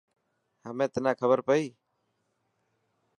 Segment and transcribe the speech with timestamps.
[0.65, 1.65] همي تنا کبر پئي.